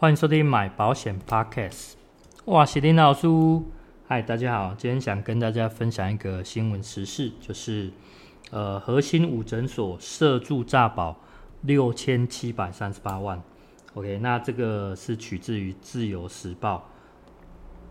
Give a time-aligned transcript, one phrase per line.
[0.00, 1.94] 欢迎收听买保险 Podcast。
[2.44, 3.26] 哇，是林老师，
[4.06, 7.90] 嗨，大家好，今天想跟大家分享一个新闻时事，就是
[8.52, 11.18] 呃，和欣武诊所涉助诈保
[11.62, 13.42] 六千七百三十八万。
[13.94, 16.88] OK，那这个是取自于自由时报。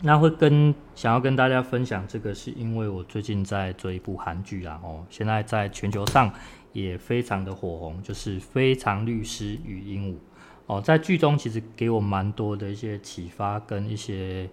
[0.00, 6.32] 那会跟想要跟大家分享这个，是因为我最近在追一部韩剧啦，哦，现在在全球上
[6.72, 10.14] 也非常的火红，就是《非常律师禹英禑》
[10.70, 14.48] 哦，在剧中其实给我蛮多的一些启发跟一些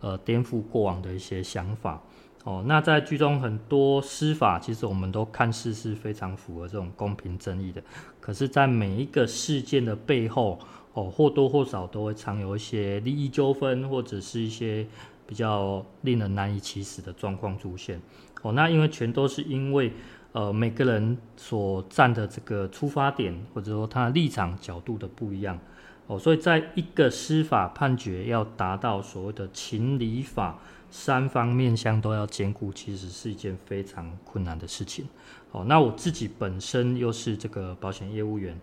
[0.00, 2.02] 呃颠覆过往的一些想法
[2.42, 2.64] 哦。
[2.66, 7.80] 那在剧中很多司法，其实我们都看似是非常符合这种公平正义的，
[8.20, 10.58] 可是，在每一个事件的背后。
[10.92, 14.84] 哦，或多或少都会藏有一些利益纠纷，或者是一些
[15.24, 18.00] 比较令人难以启齿的状况出现。
[18.42, 19.92] 哦，那因为全都是因为
[20.32, 25.58] 呃每个人所站的这个出发点，或者说他立场角度的不一样。
[26.06, 30.58] 哦，所以在一个司法判决要达到所谓的情理法
[30.90, 35.06] 三方面向都要兼顾，其实是一件非常困难的事情。
[35.52, 38.58] 哦，那我自己本身又是这个保险业务员。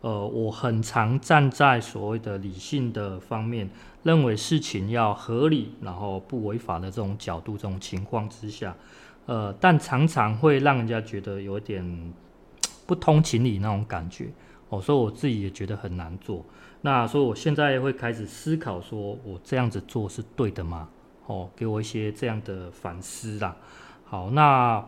[0.00, 3.68] 呃，我很常站在所谓的理性的方面，
[4.04, 8.76] 认为事情要合理，然后不违法的这种角度、这种情况之下，
[9.28, 12.12] 呃，但常常会让人家觉得有点
[12.88, 14.28] 不通情理那种感觉。
[14.70, 16.44] 哦，所以我自己也觉得很难做。
[16.80, 20.88] 那所以我现在会开始思考，说我这样子做是对的吗？
[21.26, 23.56] 哦，给我一些这样的反思啦。
[24.04, 24.84] 好，那。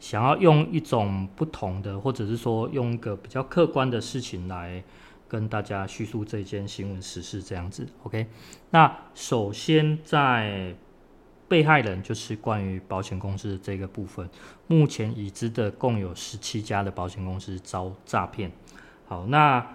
[0.00, 4.82] 想要用一种不同的，或者是说用一个比较客观的事情来
[5.26, 8.26] 跟大家叙述这件新闻时事，这样子，OK？
[8.70, 10.74] 那首先在
[11.48, 14.28] 被害人，就是关于保险公司的这个部分，
[14.66, 18.50] 目前已知的共有十七家的保险公司遭诈骗。
[19.06, 19.66] 好，那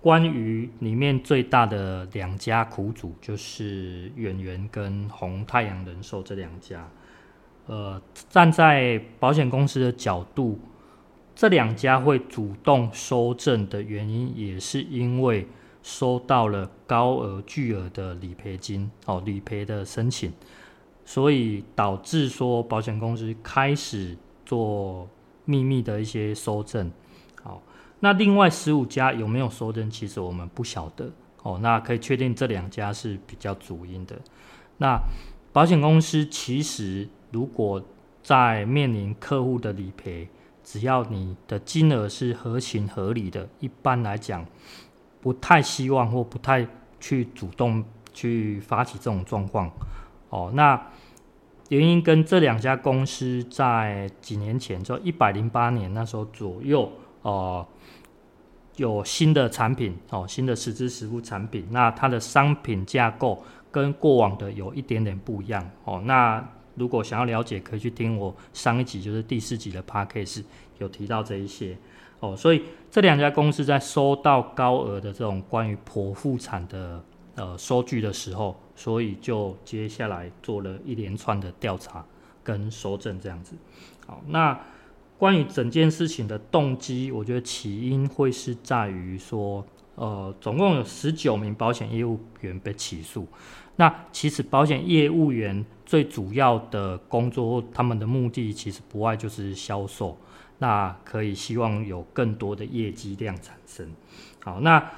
[0.00, 6.88] 关于里面最大的两家苦主，就是远源跟红太阳人寿这两家。
[7.66, 10.58] 呃，站在保险公司的角度，
[11.36, 15.46] 这两家会主动收证的原因，也是因为
[15.84, 20.32] 收到了高额巨额的理赔金哦，理赔的申请，
[21.04, 25.08] 所以导致说保险公司开始做
[25.44, 26.90] 秘密的一些收证。
[27.42, 27.62] 好，
[28.00, 31.10] 那另外十五家有没有收证，其实我们不晓得
[31.42, 31.58] 哦。
[31.62, 34.16] 那可以确定这两家是比较主因的。
[34.78, 35.00] 那
[35.52, 37.08] 保险公司其实。
[37.32, 37.82] 如果
[38.22, 40.28] 在面临客户的理赔，
[40.62, 44.44] 只要你的金额是合情合理的，一般来讲，
[45.22, 46.68] 不太希望或不太
[47.00, 47.82] 去主动
[48.12, 49.72] 去发起这种状况。
[50.32, 50.88] 哦，那
[51.68, 57.66] 原因跟这两家公司在几年前，就一百零八年那时候左右，哦、
[58.76, 65.70] 有新的产品，哦，新的实质实物产品，那它的商品架构跟过往的有一点点不一样。
[65.84, 66.42] 哦，那。
[66.74, 70.42] 如果想要了解，可以去听我上一集，就是第四集的 Podcast，
[70.78, 71.76] 有提到这一些
[72.18, 72.34] 哦。
[72.34, 77.04] 所以这两家公司在收到高额的这种关于剖腹产的
[77.34, 82.04] 呃收据的时候，所以就接下来做了一连串的调查
[82.42, 83.54] 跟收证这样子。
[84.04, 84.60] 好，那
[85.16, 93.24] 关于整件事情的动机，我觉得起因会是在于说，呃，总共有十九名保险业务员被起诉。
[93.76, 100.18] 那其实保险业务员最主要的工作，他们的目的其实不外就是销售，
[100.58, 103.88] 那可以希望有更多的业绩量产生。
[104.40, 104.90] 好，那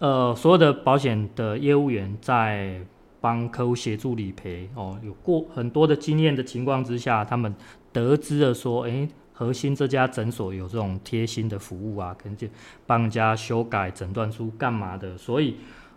[0.00, 2.80] 呃，所有的保险的业务员在
[3.20, 7.54] 帮客户协助理赔哦，有过很多的经验的情况之下，他们
[7.92, 12.48] 得知了说，诶，核心这家诊所有这种贴心的服务啊，可能就
[12.86, 15.54] 帮人家修改诊断书干嘛的，所以。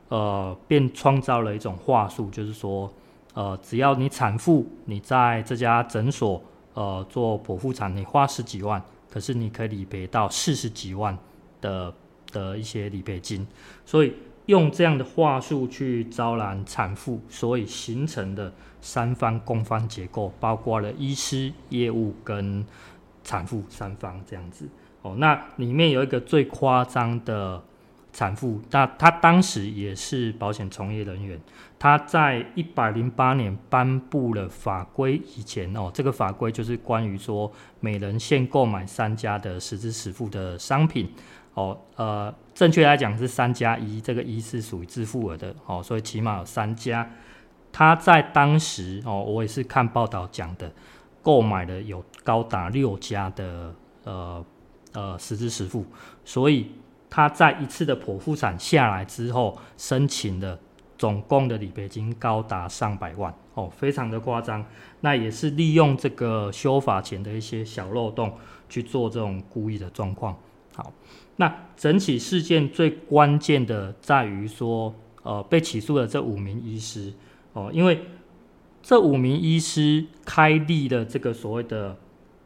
[0.09, 2.91] 呃，便创造了一种话术，就是说，
[3.33, 6.39] 呃，只要你产妇你在这家诊所
[6.75, 11.17] 呃做剖腹产，你花十几万，可是你可以理赔到四十几万
[11.61, 11.91] 的
[12.33, 13.47] 的一些理赔金，
[13.85, 14.13] 所以
[14.47, 18.51] 用这样的话术去招揽产妇，所以形成的
[18.81, 22.65] 三方供方结构，包括了医师、业务跟
[23.23, 24.67] 产妇三方这样子。
[25.03, 27.63] 哦，那里面有一个最夸张的。
[28.15, 31.41] 产妇，那他当时也是保险从业人员。
[31.79, 41.09] 他在一百零八年颁布了法规以前哦，这个法规就是关于说每人限购买三家的实支实付的商品
[41.53, 41.77] 哦。
[41.95, 47.09] 呃，正确来讲是三加一，这个一是属于自付额的哦，所以起码有三家。
[47.71, 50.71] 他在当时哦，我也是看报道讲的，
[51.21, 53.73] 购买了有高达六家的
[54.03, 54.45] 呃
[54.93, 55.85] 呃实支实付，
[56.23, 56.71] 所以。
[57.15, 60.59] 他在一次的剖腹产下来之后，申请的
[60.97, 64.65] 总共的理赔金高达上百万哦，非常的夸张。
[65.01, 68.33] 那也是利用这个修法前的一些小漏洞
[68.67, 70.35] 去做这种故意的状况。
[70.75, 70.91] 好，
[71.35, 77.13] 那整起事件最关键的在于说，呃，被起诉的这五名医师
[77.53, 78.01] 哦，因为
[78.81, 81.95] 这五名医师开立了这个所谓的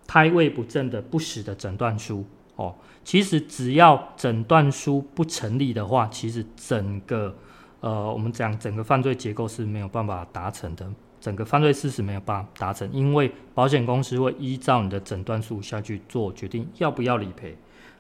[0.06, 2.26] 胎位不正的不实的诊断书
[2.56, 7.34] 哦，其实只要诊断书不成立的话，其实整个
[7.80, 10.86] 呃，我们讲整个犯罪结构是没有办法达成的，
[11.22, 17.56] 整个犯罪事实没有办法达成，因为保险公司会依照你的诊断书下去做决定要不要理赔。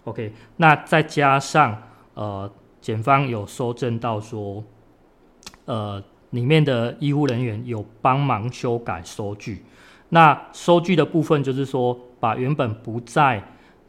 [0.07, 1.83] OK，那再加上
[2.13, 2.49] 呃，
[2.79, 4.63] 检方有搜证到说，
[5.65, 9.65] 呃，里面的医护人员有帮忙修改收据。
[10.07, 13.43] 那收据的部分就是说，把原本不在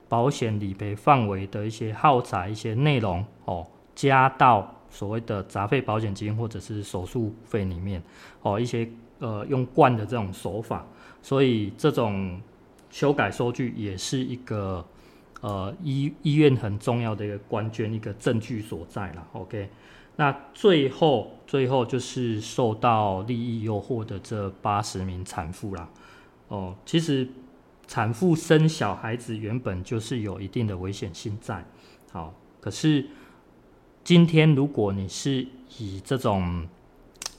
[0.09, 8.03] 保险理赔范围的一些耗材、一些内容哦，加到所谓的杂费保险金或者是手术费里面
[8.43, 8.89] 哦，一些
[9.21, 10.85] 呃用惯的这种手法，
[11.23, 12.41] 所以这种
[12.91, 14.85] 修改收据也是一个。
[15.41, 19.25] 呃，医医院很重要的一个关键，一个证据所在了。
[19.35, 19.71] OK，
[20.17, 25.89] 那最后最后就是受到利益诱惑的这八十名产妇啦。
[26.49, 27.29] 哦，其实
[27.87, 31.65] 产妇生小孩子原本就是有一定的危险性在。
[32.11, 33.07] 好，可是
[34.03, 35.47] 今天如果你是
[35.79, 36.67] 以这种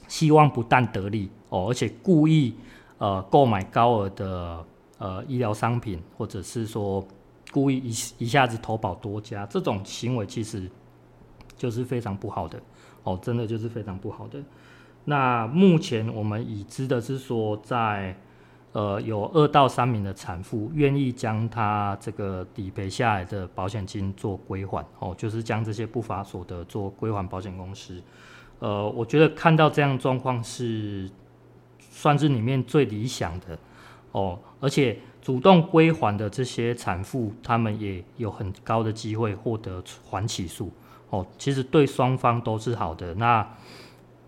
[0.08, 2.54] 希望不但得利哦，而且故意
[2.96, 4.64] 呃购买高额的
[4.96, 7.06] 呃医疗商品，或者是说。
[7.52, 10.70] 故意一一下子投保多家，这种行为其实
[11.56, 12.60] 就是非常不好的
[13.02, 14.38] 哦，真的就是非常不好的。
[15.04, 18.16] 那目前我们已知的是说在，
[18.72, 28.00] 呃有二到三名的产妇愿意将他这个理赔下来的保险金做归还哦，就是将这些不法所得做归还保险公司。
[28.60, 31.10] 呃，我觉得看到这样状况是
[31.80, 33.58] 算是里面最理想的
[34.12, 34.96] 哦，而且。
[35.22, 40.72] 主动归还的这些产妇，他们也有很高的机会获得缓起诉
[41.10, 41.26] 哦。
[41.36, 43.14] 其实对双方都是好的。
[43.16, 43.46] 那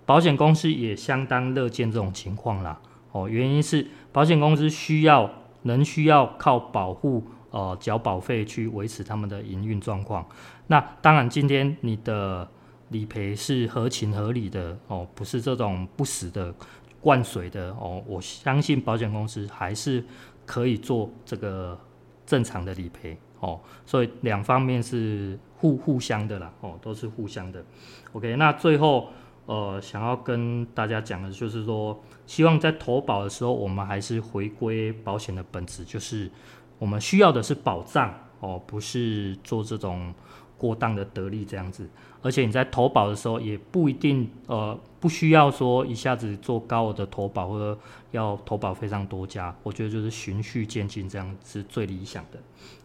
[0.04, 2.78] 保险公司也相当乐见这种情况啦
[3.12, 3.26] 哦。
[3.26, 5.30] 原因是保险公司需要
[5.62, 10.26] 能需要靠保护呃缴保费去维持他们的营运状况。
[10.66, 12.46] 那当然，今天你的
[12.90, 16.54] 理赔是合情合理的哦，不是这种不实的
[17.00, 18.02] 灌水的哦。
[18.06, 20.04] 我相信保险公司还是。
[20.46, 21.78] 可以做这个
[22.26, 27.64] 正常的理赔哦，所以两方面是互互相的啦哦，都是互相的。
[28.12, 29.08] OK，那最后
[29.46, 36.30] 呃想要跟大家讲的就是说，希望在投保的时候，我们还是回归保险的本质，就是
[36.78, 40.14] 我们需要的是保障哦，不是做这种。
[40.62, 41.88] 过当的得利这样子，
[42.23, 47.76] 而且你在投保的时候也不一定呃不需要说一下子做高额的投保或者
[48.12, 52.38] 要投保非常多家，我觉得就是循序渐进这样是最理想的。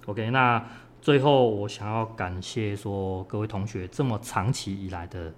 [0.08, 0.66] OK，那
[1.00, 5.32] 最后我想要感谢说各位同学这么长期以来的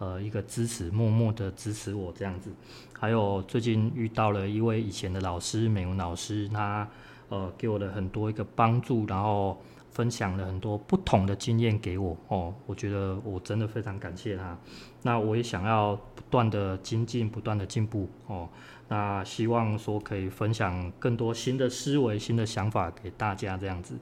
[0.00, 2.50] 呃一个支持，默默的支持我这样子，
[2.98, 6.88] 还有最近遇到了一位以前的老师美文老师，他
[7.28, 9.56] 呃给我的很多一个帮助，然后。
[9.94, 14.58] 分享了很多不同的经验给我哦，我觉得我真的非常感谢他。
[15.02, 18.48] 那我也想要不断的精进，不断的进步哦。
[18.88, 23.96] 那希望说可以分享更多新的思维、新的想法给大家这样子。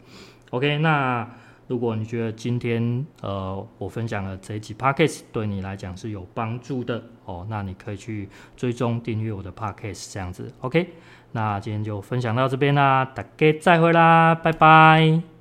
[0.49, 1.31] OK，那
[1.69, 10.52] 如果你觉得今天呃我分享的这一集 Podcast 对你来讲是有帮助的哦，那你可以去追踪订阅我的 Podcast 这样子。
[10.61, 10.88] OK，
[11.33, 15.32] 那今天就分享到这边啦，大家再会啦，拜拜。